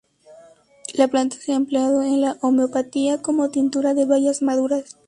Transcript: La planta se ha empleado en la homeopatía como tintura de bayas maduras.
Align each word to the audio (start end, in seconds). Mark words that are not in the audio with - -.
La 0.95 1.07
planta 1.07 1.35
se 1.37 1.51
ha 1.51 1.55
empleado 1.55 2.01
en 2.01 2.21
la 2.21 2.35
homeopatía 2.41 3.21
como 3.21 3.51
tintura 3.51 3.93
de 3.93 4.05
bayas 4.05 4.41
maduras. 4.41 4.97